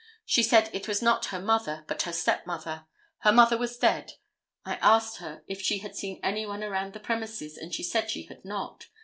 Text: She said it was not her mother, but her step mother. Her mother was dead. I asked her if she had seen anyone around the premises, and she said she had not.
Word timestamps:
She 0.25 0.41
said 0.41 0.71
it 0.73 0.87
was 0.87 1.03
not 1.03 1.25
her 1.27 1.39
mother, 1.39 1.85
but 1.87 2.01
her 2.01 2.11
step 2.11 2.47
mother. 2.47 2.87
Her 3.19 3.31
mother 3.31 3.55
was 3.55 3.77
dead. 3.77 4.13
I 4.65 4.77
asked 4.81 5.17
her 5.17 5.43
if 5.45 5.61
she 5.61 5.77
had 5.77 5.95
seen 5.95 6.19
anyone 6.23 6.63
around 6.63 6.93
the 6.93 6.99
premises, 6.99 7.55
and 7.55 7.71
she 7.71 7.83
said 7.83 8.09
she 8.09 8.23
had 8.23 8.43
not. 8.43 8.87